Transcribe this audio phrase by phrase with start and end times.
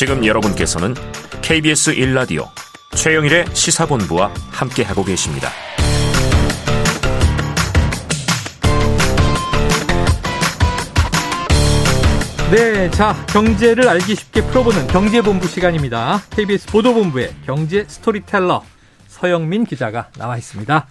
[0.00, 0.94] 지금 여러분께서는
[1.42, 2.48] KBS 1라디오
[2.96, 5.50] 최영일의 시사본부와 함께하고 계십니다.
[12.50, 16.22] 네, 자 경제를 알기 쉽게 풀어보는 경제본부 시간입니다.
[16.30, 18.64] KBS 보도본부의 경제 스토리텔러
[19.06, 20.86] 서영민 기자가 나와 있습니다.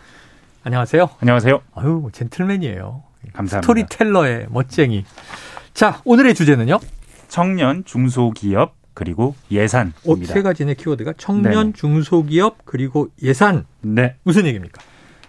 [0.65, 1.09] 안녕하세요.
[1.19, 1.61] 안녕하세요.
[1.73, 3.01] 아유 젠틀맨이에요.
[3.33, 3.61] 감사합니다.
[3.61, 5.03] storyteller의 멋쟁이.
[5.73, 6.79] 자 오늘의 주제는요.
[7.27, 10.01] 청년, 중소기업 그리고 예산입니다.
[10.05, 11.73] 어, 세 가지의 키워드가 청년, 네네.
[11.73, 13.65] 중소기업 그리고 예산.
[13.79, 14.81] 네, 무슨 얘기입니까?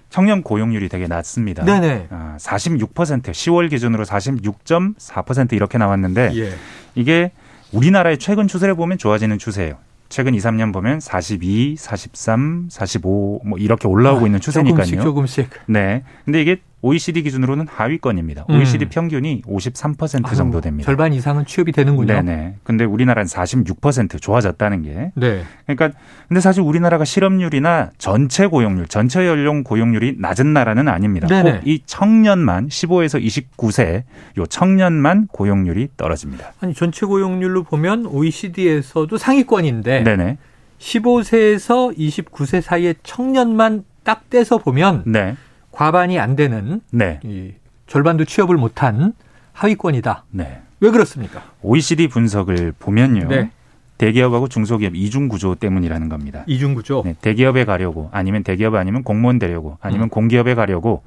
[0.09, 1.65] 청년 고용률이 되게 낮습니다.
[1.65, 2.09] 네네.
[2.11, 2.89] 아, 46%
[3.31, 6.53] 10월 기준으로 46.4% 이렇게 나왔는데 예.
[6.97, 7.31] 이게
[7.71, 9.77] 우리나라의 최근 추세를 보면 좋아지는 추세예요.
[10.09, 14.83] 최근 2, 3년 보면 42, 43, 45 뭐 이렇게 올라오고 있는 추세니까요.
[14.83, 15.51] 아, 조금씩 조금씩.
[15.67, 16.03] 네.
[16.25, 18.47] 근데 이게 OECD 기준으로는 하위권입니다.
[18.49, 18.57] 음.
[18.57, 20.87] OECD 평균이 53% 정도 아유, 됩니다.
[20.87, 22.07] 절반 이상은 취업이 되는군요.
[22.07, 22.57] 네네.
[22.63, 25.43] 근데 우리나라는 46% 좋아졌다는 게 네.
[25.67, 31.27] 그러니까 근데 사실 우리나라가 실업률이나 전체 고용률, 전체 연령 고용률이 낮은 나라는 아닙니다.
[31.27, 31.61] 네네.
[31.61, 34.05] 꼭이 청년만 15에서 29세
[34.39, 36.53] 요 청년만 고용률이 떨어집니다.
[36.61, 40.39] 아니 전체 고용률로 보면 OECD에서도 상위권인데 네네.
[40.79, 45.37] 15세에서 29세 사이의 청년만 딱 떼서 보면 네.
[45.81, 47.21] 과반이 안 되는 네.
[47.25, 47.53] 이
[47.87, 49.15] 절반도 취업을 못한
[49.55, 50.25] 하위권이다.
[50.31, 50.61] 네.
[50.81, 51.43] 왜 그렇습니까?
[51.63, 53.29] OECD 분석을 보면요.
[53.29, 53.51] 네.
[53.97, 56.45] 대기업하고 중소기업 이중 구조 때문이라는 겁니다.
[56.47, 57.03] 이중 구조.
[57.03, 60.09] 네, 대기업에 가려고 아니면 대기업 아니면 공무원 되려고 아니면 음.
[60.11, 61.03] 공기업에 가려고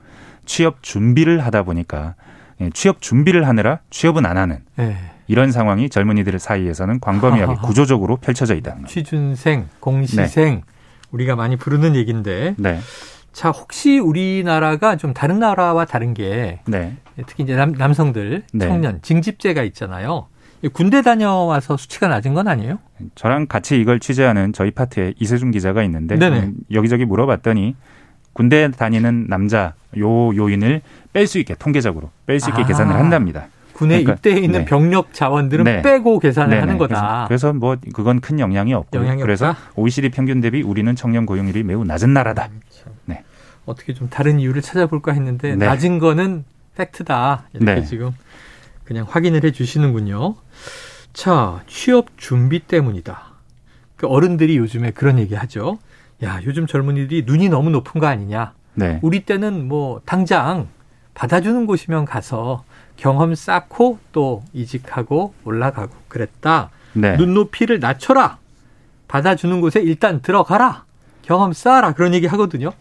[0.48, 2.16] 취업 준비를 하다 보니까
[2.60, 4.98] 예, 취업 준비를 하느라 취업은 안 하는 네.
[5.28, 7.62] 이런 상황이 젊은이들 사이에서는 광범위하게.
[7.68, 8.92] 구조적으로 펼쳐져 있다는 겁니다.
[8.92, 10.64] 취준생, 공시생
[11.12, 12.80] 우리가 많이 부르는 얘기인데 네,
[13.34, 16.96] 자 혹시 우리나라가 좀 다른 나라와 다른 게 네,
[17.28, 18.68] 특히 이제 남, 남성들 네.
[18.68, 20.28] 청년 징집제가 있잖아요.
[20.62, 22.80] 이 군대 다녀와서 수치가 낮은 건 아니에요?
[23.16, 26.16] 저랑 같이 이걸 취재하는 저희 파트에 이세준 기자가 있는데.
[26.16, 27.76] 음, 여기저기 물어봤더니
[28.32, 30.82] 군대 다니는 남자 요 요인을
[31.12, 32.66] 뺄 수 있게 통계적으로 뺄 수 있게 아.
[32.66, 33.48] 계산을 한답니다.
[33.74, 34.66] 군에 그러니까, 입대해 있는 네.
[34.66, 35.82] 병력 자원들은 네.
[35.82, 36.60] 빼고 계산을 네네.
[36.62, 37.26] 하는 거다.
[37.28, 39.72] 그래서, 그래서 뭐 그건 큰 영향이 없고 영향이 그래서 없다?
[39.76, 42.50] OECD 평균 대비 우리는 청년 고용률이 매우 낮은 나라다.
[42.70, 42.94] 참.
[43.06, 43.24] 네.
[43.66, 45.66] 어떻게 좀 다른 이유를 찾아볼까 했는데 네.
[45.66, 46.46] 낮은 거는
[46.76, 47.46] 팩트다.
[47.54, 47.84] 이렇게 네.
[47.84, 48.12] 지금
[48.84, 50.36] 그냥 확인을 해 주시는군요.
[51.14, 53.34] 자, 취업 준비 때문이다.
[53.96, 55.78] 그 어른들이 요즘에 그런 얘기 하죠.
[56.24, 58.54] 야, 요즘 젊은이들이 눈이 너무 높은 거 아니냐.
[58.76, 59.00] 네.
[59.02, 60.68] 우리 때는 뭐 당장
[61.14, 62.64] 받아주는 곳이면 가서
[62.98, 66.70] 경험 쌓고 또 이직하고 올라가고 그랬다.
[66.94, 67.18] 네.
[67.18, 68.38] 눈높이를 낮춰라.
[69.08, 70.86] 받아주는 곳에 일단 들어가라.
[71.22, 71.94] 경험 쌓아라.
[71.94, 72.72] 그런 얘기 하거든요.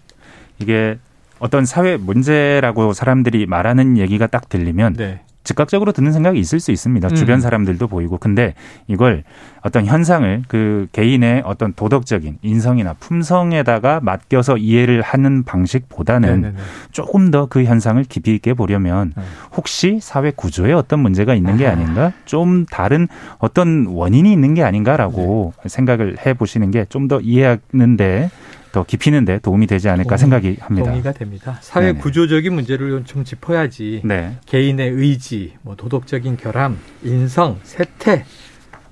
[0.58, 0.98] 이게
[1.38, 5.22] 어떤 사회 문제라고 사람들이 말하는 얘기가 딱 들리면 네.
[5.44, 7.08] 즉각적으로 드는 생각이 있을 수 있습니다.
[7.08, 7.14] 음.
[7.14, 8.18] 주변 사람들도 보이고.
[8.18, 8.54] 근데
[8.86, 9.24] 이걸
[9.62, 16.58] 어떤 현상을 그 개인의 어떤 도덕적인 인성이나 품성에다가 맡겨서 이해를 하는 방식보다는 네네네.
[16.92, 19.22] 조금 더 그 현상을 깊이 있게 보려면 네.
[19.56, 21.76] 혹시 사회 구조에 어떤 문제가 있는 게 아하.
[21.76, 22.12] 아닌가?
[22.24, 25.68] 좀 다른 어떤 원인이 있는 게 아닌가라고 네.
[25.68, 28.30] 생각을 해 보시는 게 좀 더 이해하는데
[28.72, 30.88] 더 깊이는데 도움이 되지 않을까 생각이 합니다.
[30.88, 31.58] 동의가 됩니다.
[31.60, 31.98] 사회 네네.
[32.00, 34.00] 구조적인 문제를 좀 짚어야지.
[34.04, 34.38] 네.
[34.46, 38.24] 개인의 의지, 뭐 도덕적인 결함, 인성, 세태,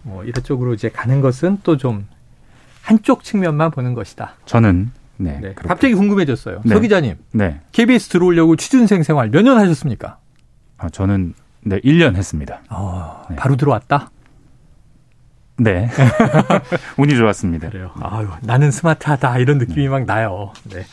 [0.02, 2.06] 뭐 이런 쪽으로 이제 가는 것은 또 좀
[2.82, 4.34] 한쪽 측면만 보는 것이다.
[4.46, 5.38] 저는 네.
[5.40, 5.54] 네.
[5.54, 6.62] 갑자기 궁금해졌어요.
[6.64, 6.74] 네.
[6.74, 7.60] 서 기자님, 네.
[7.72, 10.18] KBS 들어오려고 취준생 생활 몇 년 하셨습니까?
[10.78, 12.62] 아, 저는 네, 1년 했습니다.
[12.70, 13.36] 어, 네.
[13.36, 14.10] 바로 들어왔다.
[15.60, 15.90] 네.
[16.96, 17.68] 운이 좋았습니다.
[17.68, 17.90] 그래요.
[18.00, 20.52] 아유, 나는 스마트하다 이런 느낌이 막 나요.
[20.64, 20.84] 네.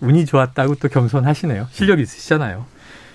[0.00, 1.66] 운이 좋았다고 또 겸손하시네요.
[1.70, 2.66] 실력 있으시잖아요.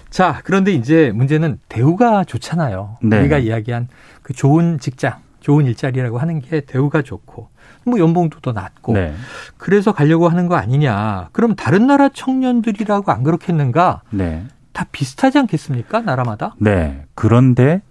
[0.09, 2.97] 자, 그런데 이제 문제는 대우가 좋잖아요.
[3.03, 3.19] 네.
[3.19, 3.87] 우리가 이야기한
[4.23, 7.49] 그 좋은 직장, 좋은 일자리라고 하는 게 대우가 좋고
[7.85, 9.13] 뭐 연봉도 더 낮고 네.
[9.57, 11.29] 그래서 가려고 하는 거 아니냐.
[11.33, 14.01] 그럼 다른 나라 청년들이라고 안 그렇겠는가?
[14.09, 14.43] 네.
[14.73, 16.01] 다 비슷하지 않겠습니까?
[16.01, 16.55] 나라마다?
[16.59, 17.05] 네.
[17.13, 17.81] 그런데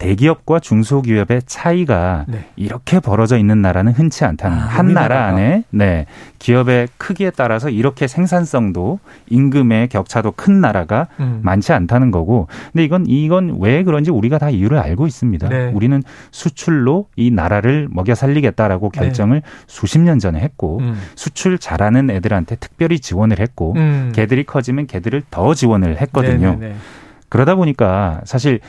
[0.00, 2.46] 대기업과 중소기업의 차이가 네.
[2.56, 5.26] 이렇게 벌어져 있는 나라는 흔치 않다는 아, 한 나라.
[5.26, 6.06] 안에 네
[6.38, 8.98] 기업의 크기에 따라서 이렇게 생산성도
[9.28, 11.40] 임금의 격차도 큰 나라가 음.
[11.44, 15.48] 많지 않다는 거고 근데 이건 이건 왜 그런지 우리가 다 이유를 알고 있습니다.
[15.50, 15.70] 네.
[15.74, 20.98] 우리는 수출로 이 나라를 먹여 살리겠다라고 결정을 수십 년 전에 했고 음.
[21.14, 24.12] 수출 잘하는 애들한테 특별히 지원을 했고 음.
[24.14, 26.52] 걔들이 커지면 걔들을 더 지원을 했거든요.
[26.52, 26.74] 네네네.
[27.30, 28.60] 그러다 보니까 사실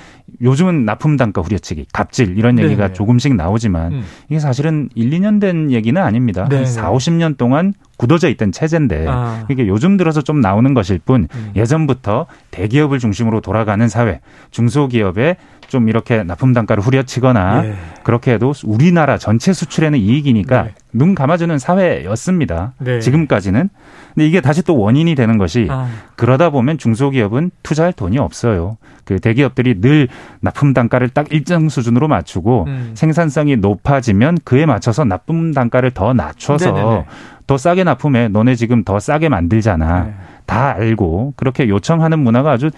[0.41, 2.69] 요즘은 납품 단가 후려치기, 갑질 이런 네네.
[2.69, 4.03] 얘기가 조금씩 나오지만 음.
[4.29, 6.47] 이게 사실은 1, 2년 된 얘기는 아닙니다.
[6.47, 6.63] 네네.
[6.63, 9.45] 한 4, 50년 동안 굳어져 있던 체제인데 아.
[9.47, 11.51] 이게 요즘 들어서 좀 나오는 것일 뿐 음.
[11.55, 15.37] 예전부터 대기업을 중심으로 돌아가는 사회, 중소기업에
[15.67, 17.75] 좀 이렇게 납품 단가를 후려치거나 예.
[18.03, 20.73] 그렇게 해도 우리나라 전체 수출에는 이익이니까 네.
[20.91, 22.73] 눈 감아주는 사회였습니다.
[22.79, 22.99] 네.
[22.99, 23.69] 지금까지는.
[24.15, 25.87] 근데 이게 다시 또 원인이 되는 것이 아.
[26.15, 28.77] 그러다 보면 중소기업은 투자할 돈이 없어요.
[29.05, 30.07] 그 대기업들이 늘
[30.41, 32.91] 납품 단가를 딱 일정 수준으로 맞추고 음.
[32.95, 37.05] 생산성이 높아지면 그에 맞춰서 납품 단가를 더 낮춰서 네네네.
[37.47, 38.27] 더 싸게 납품해.
[38.29, 40.03] 너네 지금 더 싸게 만들잖아.
[40.03, 40.13] 네.
[40.45, 42.69] 다 알고 그렇게 요청하는 문화가 아주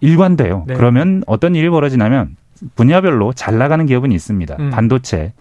[0.00, 0.64] 일관돼요.
[0.66, 0.74] 네.
[0.74, 2.36] 그러면 어떤 일이 벌어지냐면
[2.74, 4.56] 분야별로 잘 나가는 기업은 있습니다.
[4.58, 4.70] 음.
[4.70, 5.32] 반도체,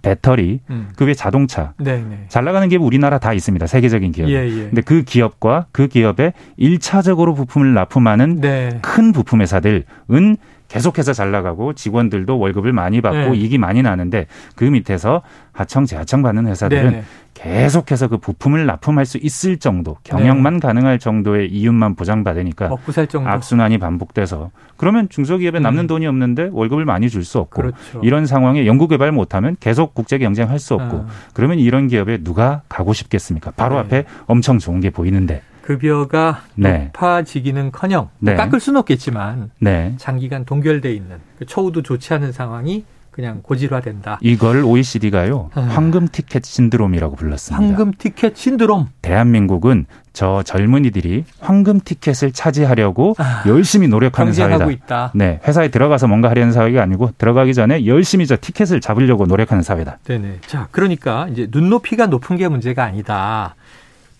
[0.00, 0.88] 배터리, 음.
[0.96, 1.74] 그외 자동차.
[1.78, 2.26] 네네.
[2.28, 3.66] 잘 나가는 기업 우리나라 다 있습니다.
[3.66, 4.28] 세계적인 기업.
[4.30, 4.64] 예, 예.
[4.64, 8.78] 근데 그 기업과 그 기업에 일차적으로 부품을 납품하는 네.
[8.80, 10.36] 큰 부품 회사들은
[10.72, 13.36] 계속해서 잘 나가고 직원들도 월급을 많이 받고 네.
[13.36, 14.26] 이익이 많이 나는데
[14.56, 15.20] 그 밑에서
[15.52, 17.04] 하청, 재하청 받는 회사들은 네네.
[17.34, 23.28] 계속해서 그 부품을 납품할 수 있을 정도, 경영만 가능할 정도의 이윤만 보장받으니까 먹고 살 정도.
[23.28, 25.62] 악순환이 반복돼서 그러면 중소기업에 음.
[25.62, 28.00] 남는 돈이 없는데 월급을 많이 줄 수 없고 그렇죠.
[28.02, 31.06] 이런 상황에 연구 개발 못하면 계속 국제 경쟁할 수 없고 아.
[31.34, 33.52] 그러면 이런 기업에 누가 가고 싶겠습니까?
[33.56, 33.80] 바로 네.
[33.80, 36.90] 앞에 엄청 좋은 게 보이는데 급여가 네.
[36.92, 38.34] 높아지기는커녕 네.
[38.34, 39.94] 깎을 수는 없겠지만 네.
[39.96, 44.18] 장기간 동결돼 있는 그 처우도 좋지 않은 상황이 그냥 고질화된다.
[44.22, 45.60] 이걸 OECD가요 아.
[45.60, 47.62] 황금 티켓 신드롬이라고 불렀습니다.
[47.62, 48.88] 황금 티켓 신드롬.
[49.02, 53.44] 대한민국은 저 젊은이들이 황금 티켓을 차지하려고 아.
[53.46, 54.64] 열심히 노력하는 사회다.
[54.70, 55.12] 있다.
[55.14, 59.98] 네, 회사에 들어가서 뭔가 하려는 사회가 아니고 들어가기 전에 열심히 저 티켓을 잡으려고 노력하는 사회다.
[60.04, 60.38] 네네.
[60.46, 63.54] 자, 그러니까 이제 눈높이가 높은 게 문제가 아니다.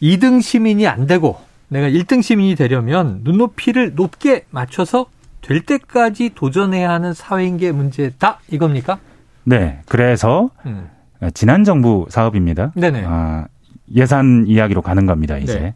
[0.02, 1.38] 2등 시민이 안 되고
[1.68, 5.06] 내가 1등 시민이 되려면 눈높이를 높게 맞춰서
[5.40, 8.40] 될 때까지 도전해야 하는 사회인 게 문제다.
[8.50, 8.98] 이겁니까?
[9.44, 10.88] 네, 그래서 음.
[11.34, 12.72] 지난 정부 사업입니다.
[12.76, 13.04] 네네.
[13.06, 13.46] 아,
[13.94, 15.38] 예산 이야기로 가는 겁니다.
[15.38, 15.74] 이제 네.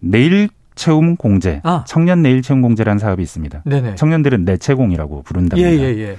[0.00, 1.84] 내일 채움 공제, 아.
[1.86, 3.62] 청년 내일 채움 공제라는 사업이 있습니다.
[3.64, 3.94] 네네.
[3.94, 5.70] 청년들은 내채공이라고 예, 부른답니다.
[5.70, 6.16] 예, 예.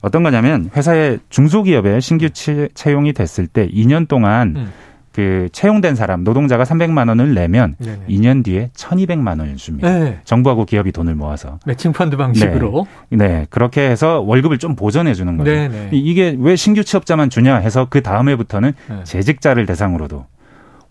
[0.00, 4.72] 어떤 거냐면 회사의 중소기업에 신규 채- 채용이 됐을 때 2년 동안 음.
[5.12, 8.02] 그 채용된 사람 노동자가 300만 원을 내면 네네.
[8.08, 9.88] 2년 뒤에 1,200만 원을 줍니다.
[9.98, 10.20] 네.
[10.24, 11.58] 정부하고 기업이 돈을 모아서.
[11.66, 12.86] 매칭 펀드 방식으로.
[13.10, 15.50] 네, 그렇게 해서 월급을 좀 보전해 주는 거죠.
[15.50, 15.88] 네네.
[15.92, 19.04] 이- 이게 왜 신규 취업자만 주냐 해서 그 다음 해부터는 네.
[19.04, 20.26] 재직자를 대상으로도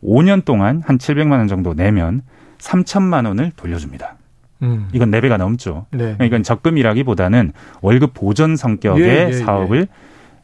[0.04, 2.22] 5년 동안 한 700만 원 정도 내면
[2.60, 4.16] 3천만 원을 돌려줍니다.
[4.64, 4.88] 음.
[4.92, 5.86] 이건 4배가 넘죠.
[5.92, 6.18] 네.
[6.24, 9.88] 이건 적금이라기보다는 월급 보전 성격의 예, 예, 사업을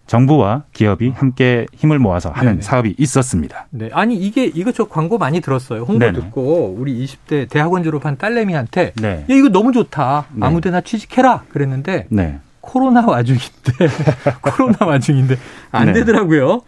[0.05, 2.61] 정부와 기업이 함께 힘을 모아서 하는 네네.
[2.61, 3.67] 사업이 있었습니다.
[3.71, 3.89] 네.
[3.93, 5.83] 아니 이게 이거 저 광고 많이 들었어요.
[5.83, 6.13] 홍보 네네.
[6.19, 9.25] 듣고 우리 20대 대학원 졸업한 딸내미한테 네.
[9.29, 10.25] 야 이거 너무 좋다.
[10.33, 10.45] 네.
[10.45, 11.43] 아무데나 취직해라.
[11.49, 12.39] 그랬는데 네.
[12.61, 13.73] 코로나 와중인데
[14.41, 15.37] 코로나 와중인데
[15.71, 15.93] 안 네.
[15.93, 16.61] 되더라고요.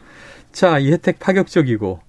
[0.52, 2.00] 자, 이 혜택 파격적이고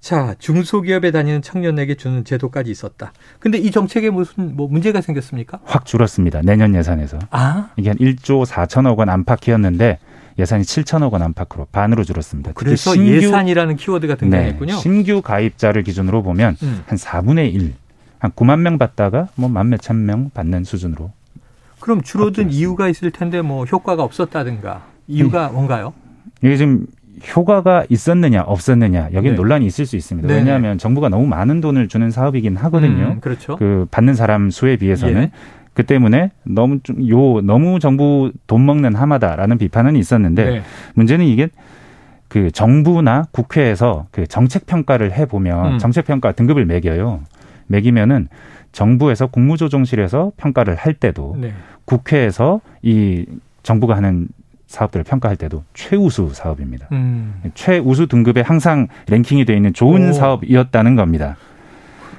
[0.00, 3.12] 자, 중소기업에 다니는 청년에게 주는 제도까지 있었다.
[3.38, 5.60] 근데 이 정책에 무슨 뭐 문제가 생겼습니까?
[5.64, 6.40] 확 줄었습니다.
[6.42, 7.18] 내년 예산에서.
[7.30, 9.98] 아, 이게 한 1조 4천억 원 안팎이었는데
[10.40, 12.52] 예산이 7천억 원 안팎으로 반으로 줄었습니다.
[12.54, 14.72] 그래서 신규- 예산이라는 키워드가 등장했군요.
[14.74, 16.82] 네, 신규 가입자를 기준으로 보면 음.
[16.86, 17.74] 한 4분의 1,
[18.18, 21.10] 한 9만 명 받다가 뭐 만 몇천 명 받는 수준으로.
[21.78, 22.58] 그럼 줄어든 바뀌었습니다.
[22.58, 25.52] 이유가 있을 텐데 뭐 효과가 없었다든가 이유가 네.
[25.52, 25.92] 뭔가요?
[26.42, 26.86] 이게 지금
[27.36, 29.34] 효과가 있었느냐 없었느냐 여기 네.
[29.36, 30.26] 논란이 있을 수 있습니다.
[30.26, 30.40] 네네.
[30.40, 33.12] 왜냐하면 정부가 너무 많은 돈을 주는 사업이긴 하거든요.
[33.16, 33.56] 음, 그렇죠.
[33.56, 35.30] 그 받는 사람 수에 비해서는 예.
[35.74, 40.62] 그 때문에 너무 좀 요 너무 정부 돈 먹는 하마다라는 비판은 있었는데 네.
[40.94, 41.48] 문제는 이게
[42.28, 45.78] 그 정부나 국회에서 그 정책 평가를 해 보면 음.
[45.78, 47.20] 정책 평가 등급을 매겨요.
[47.66, 48.28] 매기면은
[48.72, 51.52] 정부에서 국무조정실에서 평가를 할 때도 네.
[51.84, 53.26] 국회에서 이
[53.62, 54.28] 정부가 하는
[54.68, 56.86] 사업들을 평가할 때도 최우수 사업입니다.
[56.92, 57.42] 음.
[57.54, 60.12] 최우수 등급에 항상 랭킹이 되어 있는 좋은 오.
[60.12, 61.36] 사업이었다는 겁니다.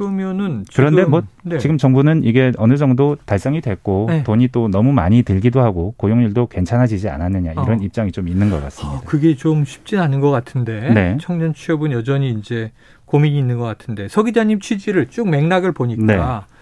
[0.01, 1.59] 그러면은 그런데 지금, 뭐 네.
[1.59, 4.23] 지금 정부는 이게 어느 정도 달성이 됐고 네.
[4.23, 7.83] 돈이 또 너무 많이 들기도 하고 고용률도 괜찮아지지 않았느냐 이런 어.
[7.83, 8.97] 입장이 좀 있는 것 같습니다.
[8.97, 11.17] 어, 그게 좀 쉽진 않은 것 같은데 네.
[11.21, 12.71] 청년 취업은 여전히 이제
[13.05, 16.05] 고민이 있는 것 같은데 서 기자님 취지를 쭉 맥락을 보니까
[16.47, 16.55] 네.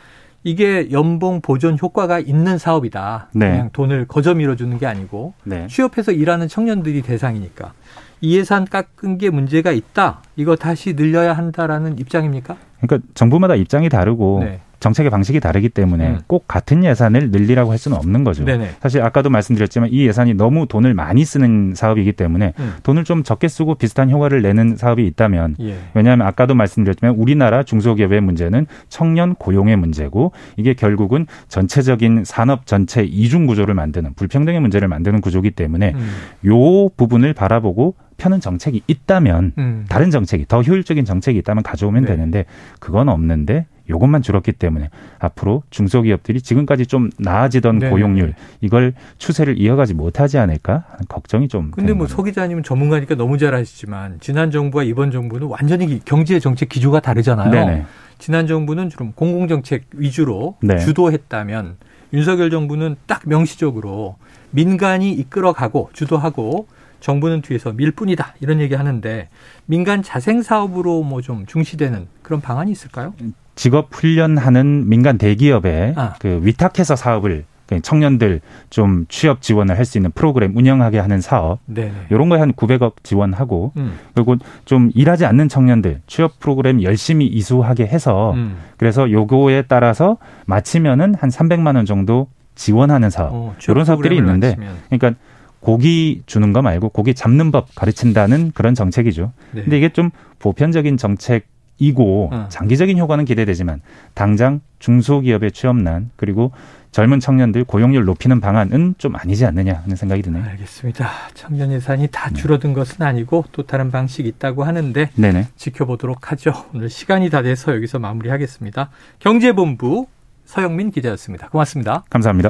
[0.44, 3.30] 이게 연봉 보존 효과가 있는 사업이다.
[3.34, 3.52] 네.
[3.52, 5.68] 그냥 돈을 거저 밀어주는 게 아니고 네.
[5.68, 7.74] 취업해서 일하는 청년들이 대상이니까
[8.22, 10.22] 이 예산 깎은 게 문제가 있다.
[10.36, 12.58] 이거 다시 늘려야 한다라는 입장입니까?
[12.82, 14.60] 그러니까 정부마다 입장이 다르고 네.
[14.80, 16.20] 정책의 방식이 다르기 때문에 음.
[16.28, 18.46] 꼭 같은 예산을 늘리라고 할 수는 없는 거죠.
[18.46, 18.72] 네네.
[18.82, 22.74] 사실 아까도 말씀드렸지만 이 예산이 너무 돈을 많이 쓰는 사업이기 때문에 음.
[22.84, 25.76] 돈을 좀 적게 쓰고 비슷한 효과를 내는 사업이 있다면 예.
[25.94, 33.48] 왜냐하면 아까도 말씀드렸지만 우리나라 중소기업의 문제는 청년 고용의 문제고 이게 결국은 전체적인 산업 전체 이중
[33.48, 36.10] 구조를 만드는 불평등의 문제를 만드는 구조이기 때문에 음.
[36.46, 39.86] 요 부분을 바라보고 펴는 정책이 있다면 음.
[39.90, 42.08] 다른 정책이 더 효율적인 정책이 있다면 가져오면 네.
[42.10, 42.46] 되는데
[42.80, 47.90] 그건 없는데 요것만 줄었기 때문에 앞으로 중소기업들이 지금까지 좀 나아지던 네.
[47.90, 52.06] 고용률 이걸 추세를 이어가지 못하지 않을까 하는 걱정이 좀 근데 뭐.
[52.06, 57.50] 소 기자님은 전문가니까 너무 잘 아시지만 지난 정부와 이번 정부는 완전히 경제 정책 기조가 다르잖아요.
[57.50, 57.86] 네네.
[58.20, 60.78] 지난 정부는 주로 공공 정책 위주로 네.
[60.78, 61.78] 주도했다면
[62.14, 64.18] 윤석열 정부는 딱 명시적으로
[64.52, 66.68] 민간이 이끌어가고 주도하고
[67.00, 69.30] 정부는 뒤에서 밀뿐이다 이런 얘기 하는데
[69.66, 73.14] 민간 자생 사업으로 뭐 좀 중시되는 그런 방안이 있을까요?
[73.56, 76.14] 직업 훈련하는 민간 대기업에 아.
[76.20, 78.42] 그 위탁해서 사업을 그 청년들
[78.72, 81.92] 좀 취업 지원을 할 수 있는 프로그램 운영하게 하는 사업 네.
[82.12, 84.00] 요런 거에 한 900억 지원하고 음.
[84.16, 88.58] 그리고 좀 일하지 않는 청년들 취업 프로그램 열심히 이수하게 해서 음.
[88.78, 94.76] 그래서 요거에 따라서 마치면은 한 300만 원 정도 지원하는 사업 어, 이런 사업들이 있는데 마치면.
[94.90, 95.20] 그러니까
[95.60, 99.32] 고기 주는 거 말고 고기 잡는 법 가르친다는 그런 정책이죠.
[99.52, 99.64] 네.
[99.64, 102.46] 근데 이게 좀 보편적인 정책이고 어.
[102.50, 103.82] 장기적인 효과는 기대되지만
[104.14, 106.52] 당장 중소기업의 취업난 그리고
[106.92, 110.44] 젊은 청년들 고용률 높이는 방안은 좀 아니지 않느냐 하는 생각이 드네요.
[110.44, 111.10] 알겠습니다.
[111.36, 112.08] 청년 예산이 네.
[112.08, 115.50] 다 줄어든 것은 아니고 또 다른 방식이 있다고 하는데 네네.
[115.56, 116.52] 지켜보도록 하죠.
[116.74, 118.90] 오늘 시간이 다 돼서 여기서 마무리하겠습니다.
[119.20, 120.08] 경제본부
[120.46, 121.50] 서영민 기자였습니다.
[121.50, 122.06] 고맙습니다.
[122.10, 122.50] 감사합니다.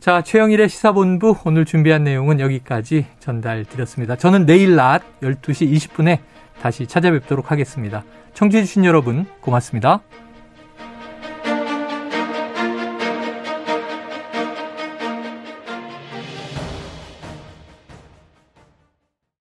[0.00, 4.16] 자, 최영일의 시사본부 오늘 준비한 내용은 여기까지 전달드렸습니다.
[4.16, 6.18] 저는 내일 낮 12시 20분에
[6.60, 8.04] 다시 찾아뵙도록 하겠습니다.
[8.34, 10.02] 청취해주신 여러분 고맙습니다.